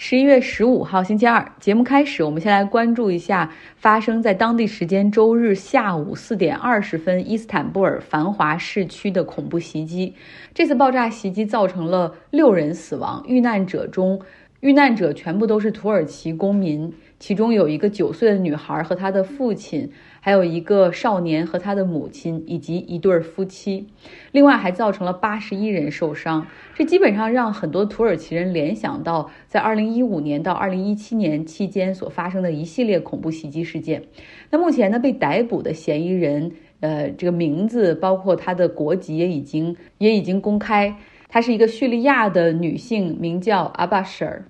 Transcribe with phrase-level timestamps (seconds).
[0.00, 10.14] 十一月十五号星期二，节目开始，我们先来关注一下发生在当地时间周日下午四点二十分伊斯坦布尔繁华市区的恐怖袭击。
[10.54, 14.20] 这次爆炸袭击造成了六人死亡，遇难者中，
[14.60, 19.90] 遇难者全部都是土耳其公民，其中有一个九岁的女孩和她的父亲。
[20.20, 23.86] 还有一个少年和他的母亲，以及一对夫妻，
[24.32, 26.46] 另外还造成了八十一人受伤。
[26.74, 34.02] 这基本上让很多土耳其人联想到在二零一五年到二零一七年期间所发生的一系列恐怖袭击事件。
[34.50, 40.94] 那目前呢，被逮捕的嫌疑人，呃，这个名字包括他的国籍也已经也已经公开。
[41.28, 44.44] 她是一个叙利亚的女性，名叫阿巴什尔。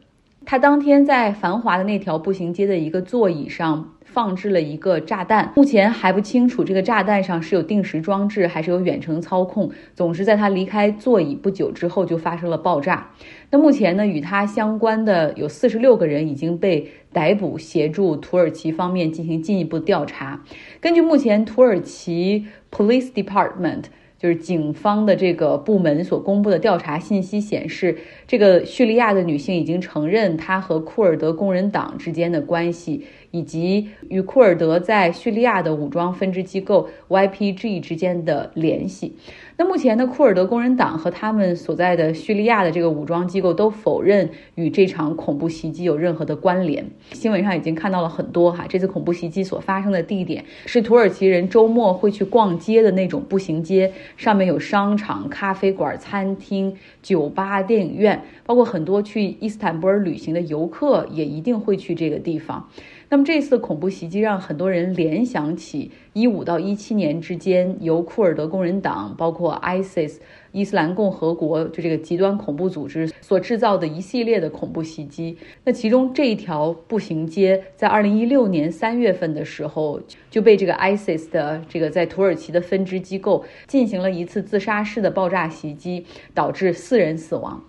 [0.46, 3.94] 她当天在繁华的那条步行街的一个座椅上。
[4.10, 9.70] 放置了一个炸弹，目前还不清楚这个炸弹上是有定时装置还是有远程操控。
[9.94, 13.10] 总之，在她离开座椅不久之后就发生了爆炸。
[13.50, 20.42] 那目前呢，与她相关的有四十六个人已经被逮捕，协助土耳其方面进行进一步调查。
[20.80, 23.84] 根据目前土耳其 Police Department。
[24.18, 39.14] 就是警方的这个部门所公布的调查信息显示，这个叙利亚的女性已经承认她和库尔德工人党之间的关系，以及与库尔德在叙利亚的武装分支机构 YPG 之间的联系。
[39.60, 46.88] 那目前呢，库尔德工人党和他们所在的叙利亚的这个武装机构都否认与这场恐怖袭击有任何的关联。
[47.10, 62.68] 新闻上已经看到了很多哈，这次恐怖袭击所发生的地点是土耳其人周末会去逛街的那种步行街，上面有商场、咖啡馆、餐厅、酒吧、电影院，包括很多去伊斯坦布尔旅行的游客也一定会去这个地方。
[63.10, 70.18] 那么这次恐怖袭击让很多人联想起一五到一七年之间由库尔德工人党、包括 ISIS
[70.52, 75.38] 伊斯兰共和国就这个极端恐怖组织所制造的一系列的恐怖袭击。
[75.64, 79.98] 那其中这一条步行街在二零一六年三月份的时候
[80.28, 87.64] 就被这个 ISIS 的这个在土耳其的分支机构进行了一次自杀式的爆炸袭击，导致四人死亡。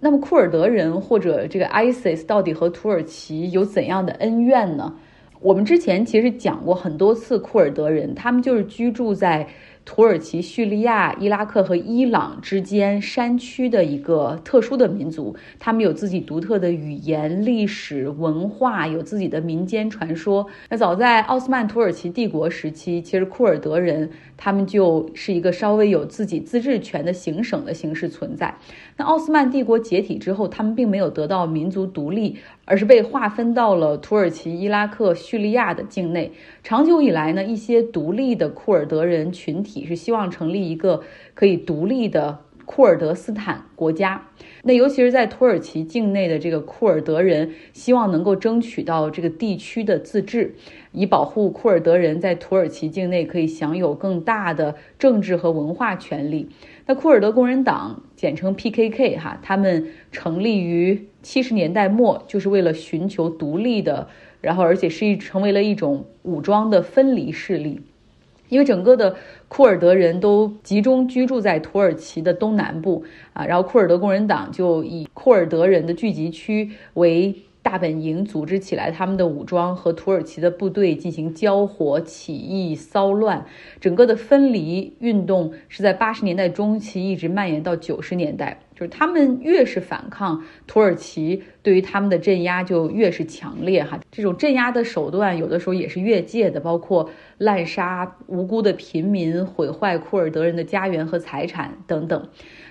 [0.00, 4.94] 那么库尔德人或者这个 ISIS 到底和土耳其有怎样的恩怨呢？
[5.40, 9.46] 我们之前其实讲过很多次，库尔德人他们就是居住在。
[9.86, 20.44] 土耳其、叙利亚、伊拉克和伊朗之间山区的一个特殊的民族，他们有自己独特的语言、历史文化，有自己的民间传说。
[20.68, 28.52] 那早在奥斯曼土耳其帝国时期，其实库尔德人他们就是一个稍微有自己自治权的行省的形式存在。
[28.96, 36.32] 那奥斯曼帝国解体之后，他们并没有得到民族独立，而是被划分到了土耳其、伊拉克、叙利亚的境内。
[36.64, 39.75] 长久以来呢，一些独立的库尔德人群体。
[39.84, 41.02] 是希望成立一个
[41.34, 44.28] 可以独立的库尔德斯坦国家。
[44.62, 50.56] 那尤其是在土耳其境内的这个库尔德人，希望能够争取到这个地区的自治，
[50.90, 56.48] 以保护库尔德人在土耳其境内可以享有更大的政治和文化权利。
[56.86, 64.08] 那库尔德工人党，简称 PKK，哈，他们成立于七十年代末，就是为了寻求独立的，
[64.40, 67.82] 然后而且是一成为了一种武装的分离势力。
[68.48, 69.16] 因为整个的
[69.48, 77.34] 库尔德人都集中居住在土耳其的东南部啊，然后库尔德工人党就以库尔德人的聚集区为
[77.66, 83.44] 大本营，组织起来他们的武装和土耳其的部队进行交火、起义、骚乱。
[83.80, 88.60] 整个的分离运动是在八十年代中期一直蔓延到九十年代。
[88.72, 93.98] 就是他们越是反抗土耳其，对于他们的镇压就越是强烈哈。
[94.12, 102.28] 这种镇压的手段有的时候也是越界的，包括滥杀无辜的平民、毁坏库尔德人的家园和财产等等。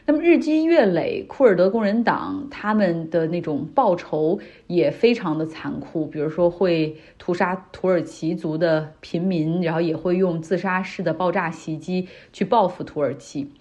[0.07, 13.51] 那么日积月累，库尔德工人党他们的那种报仇也非常的残酷，比如说会屠杀土耳其族的平民，然后也会用自杀式的爆炸袭击去报复土耳其。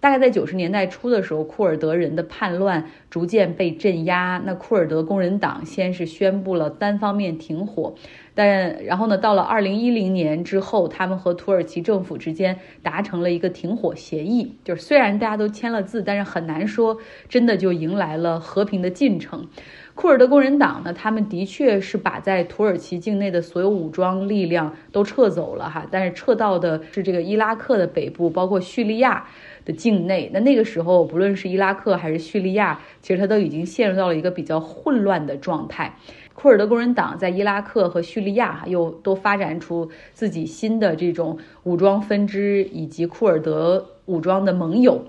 [0.00, 4.40] 大概在九十年代初的时候，库尔德人的叛乱逐渐被镇压。
[4.44, 7.94] 那库尔德工人党先是宣布了单方面停火，
[8.34, 14.56] 但然后呢，到了二零一零年之后，他们和土耳其政府之间达成了一个停火协议。
[14.64, 16.98] 就是虽然大家都签了字，但是很难说
[17.28, 19.48] 真的就迎来了和平的进程。
[19.96, 29.26] 库尔德工人党呢，他们的确是把在土耳其境内的所有武装力量都撤走了哈，但是撤到的是这个伊拉克的北部，包括叙利亚。
[29.64, 35.96] 的境内，那那个时候，不论是伊拉克还是叙利亚，其实它都已经陷入到了一个比较混乱的状态。
[36.34, 45.02] 库尔德工人党在伊拉克和叙利亚又都发展出自己新的这种武装分支，以及库尔德武装的盟友。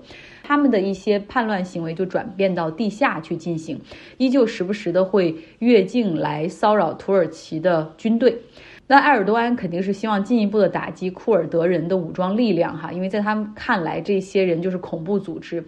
[0.48, 3.78] 他们的一些叛乱行为就转变到地下去进行，
[4.16, 8.34] 依旧时不时的会越境来骚扰土耳其的军队。
[8.86, 15.62] 那埃尔多安肯定是希望进一步的打击库尔德人的武装力量，哈，因为在他们看来，这些人就是恐怖组织。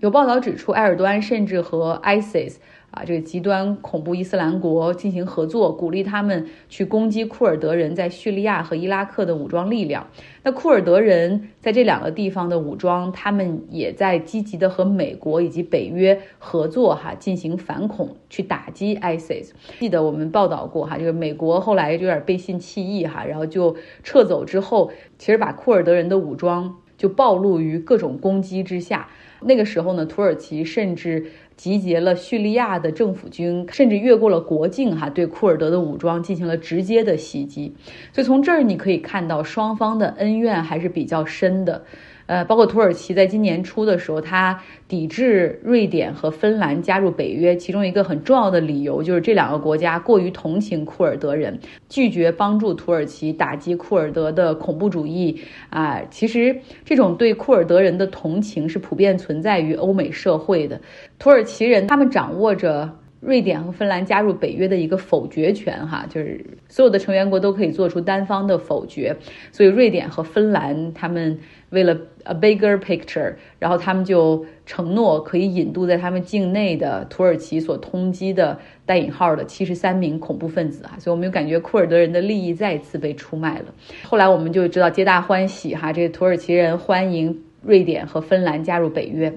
[0.00, 2.56] 有报道指出，埃尔多安甚至和 ISIS。
[2.94, 10.06] 啊，这个极端恐怖伊斯兰国进行合作，鼓励他们去攻击库尔德人在叙利亚和伊拉克的武装力量。
[10.44, 19.50] 那库尔德人在这两个地方的武装，他们也在积极的和美国以及北约合作，哈，进行反恐，去打击 ISIS。
[19.80, 23.74] 记得我们报道过，哈，这个美国后来有点背信弃义，哈，然后就
[24.04, 29.06] 撤走之后，其实把库尔德人的武装就暴露于各种攻击之下。
[29.42, 31.26] 那个时候呢，土耳其甚至。
[31.56, 37.72] 集结了叙利亚的政府军，甚至越过了国境，哈，对库尔德的武装进行了直接的袭击。
[38.12, 41.84] 所以从这儿你可以看到，双方的恩怨还是比较深的。
[42.26, 55.40] 呃，包括土耳其在今年初的时候，它抵制瑞典和芬兰加入北约，其中一个很重要的理由就是这两个国家过于同情库尔德人，拒绝帮助土耳其打击库尔德的恐怖主义。
[55.70, 60.80] 啊，其实这种对库尔德人的同情是普遍存在于欧美社会的。
[61.18, 62.96] 土耳其人他们掌握着。
[63.24, 69.16] 瑞典和芬兰加入北约的一个否决权，哈，就是所有的成员国都可以做出单方的否决。
[69.50, 71.38] 所以瑞典和芬兰他们
[71.70, 83.66] 为了 a bigger picture，然后他们就承诺可以引渡在他们境内的土耳其所通缉的带引号的七十三名恐怖分子，哈，所以我们就感觉库尔德人的利益再次被出卖了。
[84.02, 89.32] 后来我们就知道皆大欢喜，哈，这土耳其人欢迎瑞典和芬兰加入北约。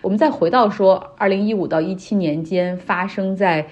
[0.00, 3.66] 我们再回到说，二零一五到一七年间发生在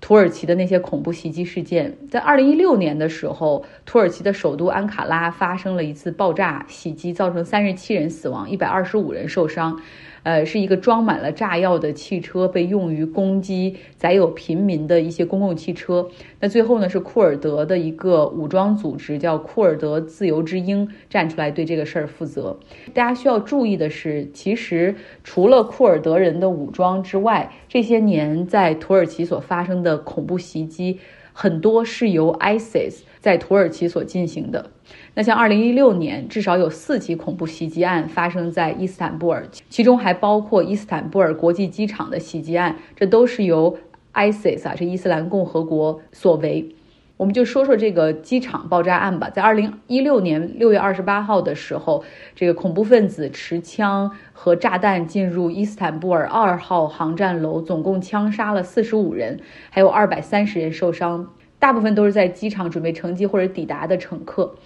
[0.00, 9.80] 土耳其的那些恐怖袭击事件，在二零一六年的时候，土耳其的首都安卡拉发生了一次爆炸袭击，造成三十七人死亡，一百二十五人受伤。
[10.22, 16.08] 呃，是一个装满了炸药的汽车被用于攻击载有平民的一些公共汽车。
[16.40, 22.58] 那最后呢，是库尔德的一个武装组织叫库尔德自由之鹰站出来对这个事儿负责。
[22.94, 30.98] 大家需要注意的是，其实除了库尔德人的武装之外，这些年在土耳其所发生的恐怖袭击，
[31.32, 34.70] 很多是由 ISIS 在土耳其所进行的。
[35.14, 43.78] 那像二零一六年，至少有四起恐怖袭击案发生在伊斯坦布尔，其中还包括伊斯坦布尔国际机场的袭击案，这都是由
[44.12, 46.74] ISIS 啊，这伊斯兰共和国所为。
[47.18, 49.30] 我们就说说这个机场爆炸案吧。
[49.30, 52.02] 在二零一六年六月二十八号的时候，
[52.34, 59.38] 这个恐怖分子持枪和炸弹进入伊斯坦布尔二号航站楼，总共枪杀了四十五人，
[59.70, 61.28] 还有二百三十人受伤，
[61.62, 64.56] 大部分都是在机场准备乘机或者抵达的乘客。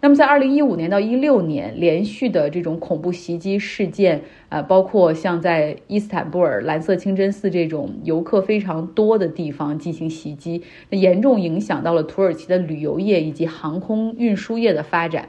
[0.00, 15.28] 那么，在二零一五年到一六年连续的这种恐怖袭击事件，呃，包括像在伊斯坦布尔蓝色清真寺这种游客非常多的地方进行袭击，那严重影响到了土耳其的旅游业以及航空运输业的发展。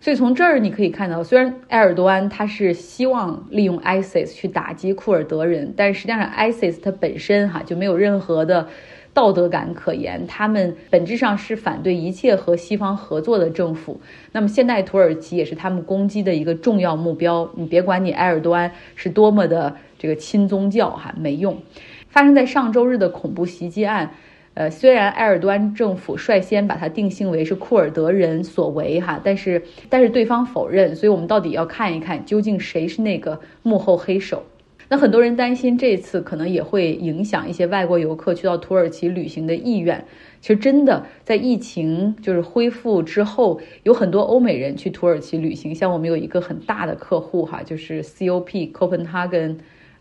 [0.00, 8.68] 所以从这儿你可以看到，虽然埃尔多安他是希望利用 ISIS 去打击库尔德人，但实际上 ISIS 它本身哈就没有任何的。
[9.14, 14.00] 道德感可言，他们本质上是反对一切和西方合作的政府。
[14.32, 17.50] 那么现代土耳其也是他们攻击的一个重要目标。
[17.56, 21.60] 你别管你埃尔多安是多么的这个亲宗教哈，没用。
[22.08, 24.12] 发生在上周日的恐怖袭击案，
[24.54, 30.94] 呃，虽然埃尔多安政府率先把它定性为是库尔德人所为哈，但是但是对方否认。
[30.94, 34.44] 所以我们到底要看一看，究竟谁是那个幕后黑手。
[34.90, 40.04] 那很多人担心这次可能也会影响一些外国游客去到土耳其旅行的意愿。
[40.40, 45.74] 其实真的在疫情就是恢复之后，有很多欧美人去土耳其旅行。
[45.74, 49.56] 像我们有一个很大的客户哈，就是 COP Copenhagen，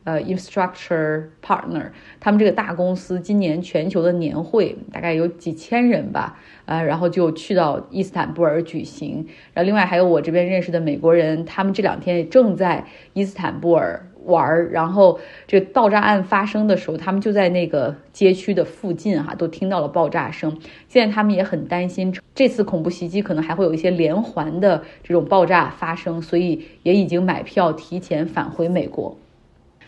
[0.08, 1.90] 呃，Infrastructure Partner，
[2.22, 9.28] 他们这个大公司今年全球的年会大概有几千人吧，呃，然后就去到伊斯坦布尔举行。
[9.54, 14.02] 然后另外还有我这边认识的美国人，他们这两天也正在伊斯坦布尔。
[14.24, 20.60] 玩儿，然后这爆炸案发生的时候，他们就在那个街区的附近，哈，都听到了爆炸声。
[20.90, 29.18] 现在他们也很担心，这次恐怖袭击可能还会有一些连环的这种爆炸发生，所以也已经买票提前返回美国。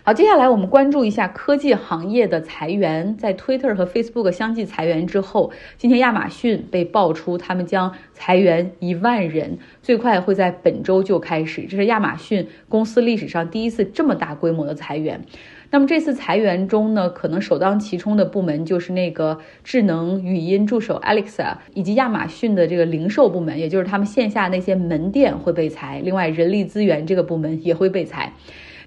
[0.09, 3.15] 好，接下来我们关注一下科技行业的裁员。
[3.15, 11.61] 在 Twitter 和 Facebook 相继裁员之后，今天亚马逊被爆出他们将裁员一万人，最快会在本周就开始。
[11.69, 15.21] 这是亚马逊公司历史上第一次这么大规模的裁员。
[15.69, 26.01] 那么这次裁员中呢，可能首当其冲的部门就是那个智能语音助手 Alexa，以及亚马逊的这个零售部门，也就是他们线下那些门店会被裁。
[26.03, 28.33] 另外，人力资源这个部门也会被裁。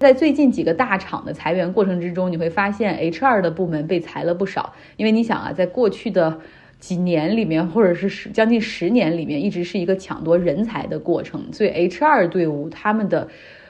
[0.03, 6.39] 在最近几个大厂的裁员过程之中，你会发现 HR 的部门被裁了不少，因为你想啊，在过去的
[6.81, 13.29] 几年里面，或者是将近十年里面，一直是一个抢夺人才的过程，所以 HR 队伍他们的。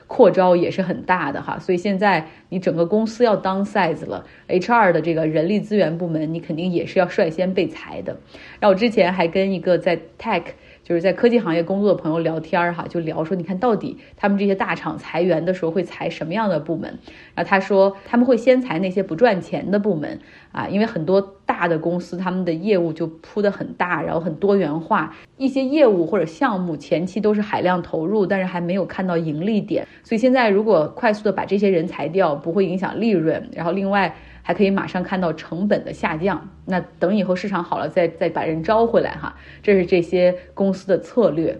[0.08, 8.12] 扩招也是很大的哈，所以现在你整个公司要当 size 了，HR 的这个人力资源部门，你肯定也是要率先被裁的。
[8.60, 10.42] 然后我之前还跟一个在 tech。
[10.84, 16.98] 就是在科技行业工作的朋友聊天儿哈，就聊说，你看到底他们这些大厂裁员的时候会裁什么样的部门？
[17.34, 20.18] 然后他说他们会先裁那些不赚钱的部门
[20.50, 34.14] 啊，因为很多大的公司他们的业务就铺的很大，然后很多元化，一些业务或者项目前期都是海量投入，但是还没有看到盈利点，所以现在如果快速的把这些人裁掉，不会影响利润，然后另外。
[34.42, 41.58] 还可以马上看到成本的下降，那等以后市场好了再再把人招回来哈，这是这些公司的策略。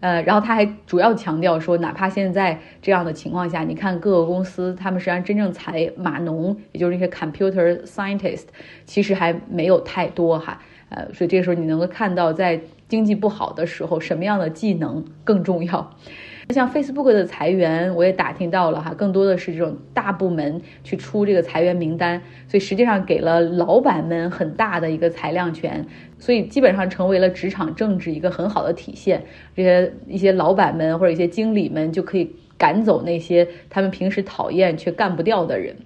[0.00, 8.44] 呃，然后他还主要强调说，哪怕现在这样的情况下，你看各个公司，他们实际上真正裁码农，也就是那些 computer scientist，
[8.84, 10.60] 其实还没有太多哈。
[10.90, 15.96] 呃，所以这个时候你能够看到，在经济不好的时候，什么样的技能更重要。
[16.54, 25.84] 像 Facebook 的裁员，我也打听到了哈，更多的是这种大部门去出这个裁员名单，所以实际上给了老板们很大的一个裁量权，
[26.18, 29.22] 所以基本上成为了职场政治一个很好的体现。
[29.54, 35.76] 这些一些老板们或者一些经理们就可以赶走那些他们平时讨厌却干不掉的人。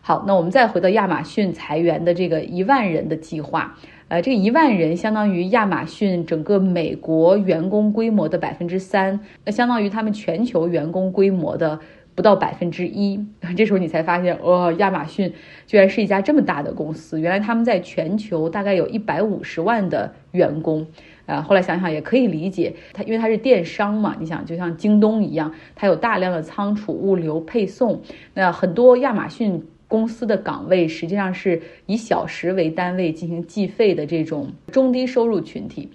[0.00, 3.76] 好，那我们再回到亚马逊裁员的这个一万人的计划。
[4.08, 11.78] 呃，这个一万人相当于亚马逊整个美国员工规模的百分之三，那相当于他们全球员工规模的
[12.14, 13.22] 不到百分之一。
[13.54, 15.30] 这时候你才发现，哦，亚马逊
[15.66, 17.20] 居然是一家这么大的公司。
[17.20, 20.86] 原来他们在全球大概有一百五十万的员工。
[21.26, 28.00] 啊，后来想想也可以理解，它因为它是电商嘛，你想就像京东一样，它有大量的仓储、物流、配送，
[28.32, 29.62] 那很多亚马逊。
[29.88, 35.90] 公司的岗位实际上是以小时为单位进行计费的这种中低收入群体，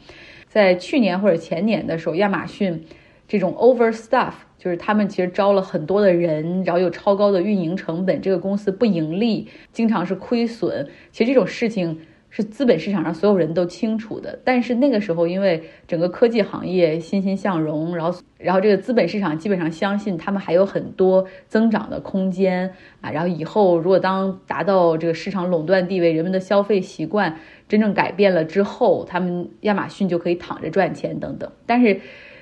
[0.50, 2.84] 在去年或者前年的时候，亚马逊
[3.28, 10.90] 这种 overstaff 就是他们其实招了很多的人，然后有超高的运营成本，这个公司不盈利，经常是亏损。
[11.12, 11.98] 其实这种事情。
[12.36, 27.38] 是资本市场上所有人都清楚的，但是那个时候，因为整个科技行业欣欣向荣，然后，然后这个资本市场基本上相信他们还有很多增长的空间啊，然后以后如果当达到这个市场垄断地位，人们的消费习惯
[27.70, 31.52] 真正改变了之后，他们亚马逊就可以躺着赚钱等等。
[31.68, 32.02] 但是，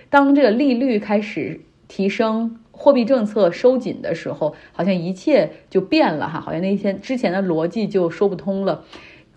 [0.09, 8.85] 当这个利率开始提升，货币政策收紧的时候，好像一切就变了哈，好像那些之前的逻辑就说不通了。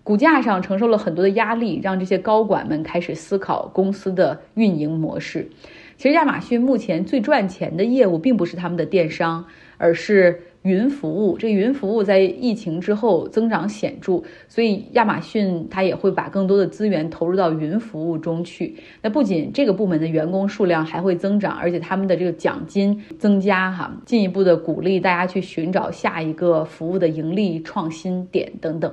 [0.04, 5.48] 股价上承受了很多的压力，让这些高管们开始思考公司的运营模式。
[5.96, 9.46] 其实，亚马逊目前最赚钱的业务并不是他们的电商，
[9.78, 11.38] 而是云服务。
[11.38, 18.74] 这云服务在疫情之后增长显著，所以亚马逊它也会把更多的资源投入到云服务中去。
[19.00, 28.92] 那不仅这个部门的员工数量还会增长，而且他们的这个奖金增加，哈，进一步的鼓励大家去寻找下一个服务的盈利创新点等等。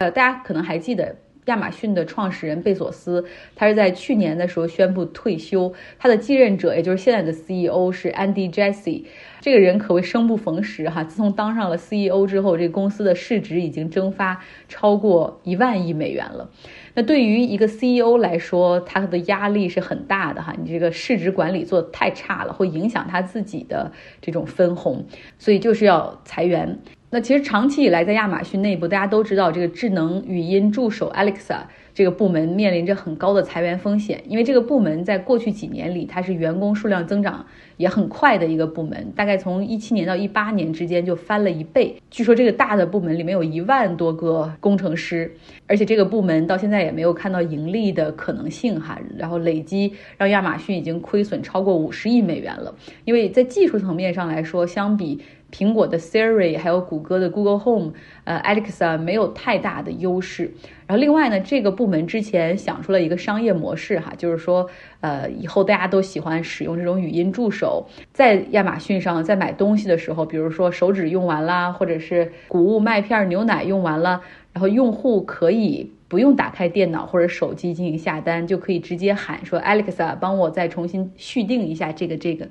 [0.00, 1.14] 呃，大家可能还记得
[1.44, 3.22] 亚马逊的创始人贝索斯，
[3.54, 9.04] 他是在去年的时候宣布退休，他的继任者也就是现在的 CEO 是 Andy Jassy，
[9.42, 11.04] 这个人可谓生不逢时哈。
[11.04, 16.48] 自从当上了 CEO 之后，这个公司的市值已经蒸发超过一万亿美元了。
[16.94, 20.54] 那对于一个 CEO 来说，他的压力是很大的哈。
[20.58, 23.92] 你这个市值管理做的太差了，会影响他自己的
[24.22, 25.04] 这种分红，
[25.38, 26.78] 所以就是要裁员。
[27.12, 31.62] 那其实长期以来，在亚马逊内部，大家都知道这个智能语音助手 Alexa
[31.92, 37.44] 这个部门面临着很高的裁员风险，因为这个部门在过去几年里，它是员工数量增长
[37.76, 41.96] 也很快的一个部门，大概从一七年到一八年之间就翻了一倍。
[42.12, 45.34] 据说这个大的部门里面有一万多个工程师，
[45.66, 48.96] 而且这个部门到现在也没有看到盈利的可能性哈。
[49.18, 52.72] 然后累积让亚马逊已经亏损超过五十亿美元了，
[53.04, 55.20] 因为在技术层面上来说，相比。
[55.50, 57.92] 苹果的 Siri 还有谷歌的 Google Home，
[58.24, 60.52] 呃，Alexa 没有太大的优势。
[60.86, 64.68] 然后另外呢，这个部门之前想出了一个商业模式哈，就是说，
[65.00, 75.92] 呃，以后大家都喜欢使用这种语音助手，在亚马逊上在买东西的时候，比如说手指用完啦，或者是谷物麦片、牛奶用完了，然后用户可以。
[76.10, 82.48] 不用打开电脑或者手机进行下单，就可以直接喊说 Alexa，帮我再重新续订一下这个这个。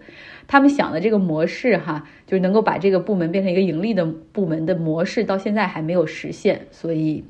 [0.47, 7.25] 他们想的这个模式哈，就是能够把这个部门变成一个盈利的部门的模式，到现在还没有实现，所以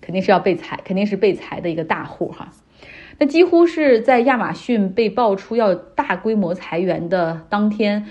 [0.00, 2.50] 肯定是要被裁，肯定是被裁的一个大户哈。
[3.18, 8.06] 那几乎是在亚马逊被爆出要大规模裁员的当天。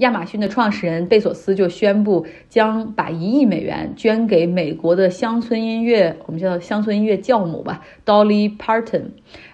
[0.00, 9.10] 亚马逊的创始人贝索斯就宣布将把一亿美元捐给美国的乡村音乐，我们叫乡村音乐教母吧，Dolly Parton，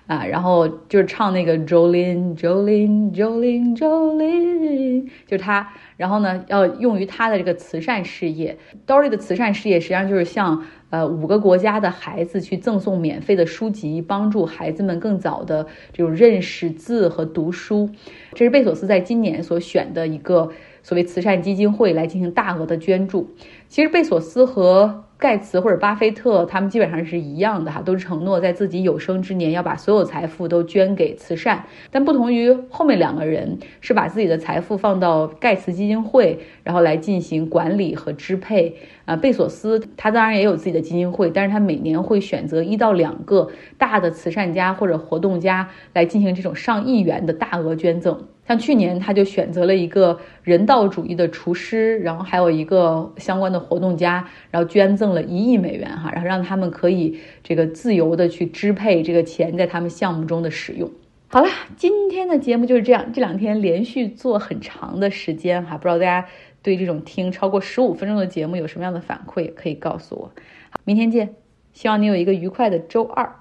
[0.07, 8.59] 啊，然后就是唱那个 Jolene Jolene Jolene Jolene，就是他，然后呢要用于他的这个慈善事业。
[8.87, 17.89] Dolly 的慈善事业实际上就是像呃五个国家的孩子去赠送免费的书籍，帮助孩子们更早的这种认识字和读书。
[18.33, 20.51] 这是贝索斯在今年所选的一个
[20.83, 23.31] 所谓慈善基金会来进行大额的捐助。
[23.69, 31.67] 其实贝索斯和盖茨或者巴菲特他们基本上是一样的哈，都是承诺在自己有生之年要把所有财富都捐给慈善。
[31.91, 38.77] 但不同于后面两个人，是把自己的财富放到盖茨基金会，然后来进行管理和支配。
[39.05, 48.27] 啊，贝索斯他当然也有自己的基金会，但是他每年会选择一到两个大的慈善家或者活动家来进行这种上亿元的大额捐赠。
[48.51, 60.91] 像去年他就选择了一个人道主义的厨师，然后还有一个相关的活动家，然后捐赠了一亿美元哈，然后让他们可以这个自由的去支配这个钱在他们项目中的使用。
[61.29, 66.27] 好了，今天的节目就是这样，这两天连续做很长的时间哈，不知道大家。
[66.61, 70.33] 对这种听超过十五分钟的节目有什么样的反馈，可以告诉我。
[70.71, 71.37] 好，明天见，
[71.73, 73.33] 希望你有一个愉快的周二。